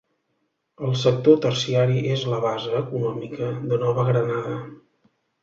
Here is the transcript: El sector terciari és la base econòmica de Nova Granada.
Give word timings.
El 0.87 0.95
sector 1.01 1.37
terciari 1.43 1.99
és 2.15 2.23
la 2.31 2.39
base 2.47 2.73
econòmica 2.81 3.53
de 3.69 3.81
Nova 3.85 4.09
Granada. 4.11 4.57